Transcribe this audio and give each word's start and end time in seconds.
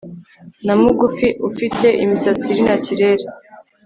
na 0.65 0.73
mugufi 0.81 1.27
ufite 1.49 1.87
imisatsi 2.03 2.45
iri 2.53 2.63
naturel 2.69 3.19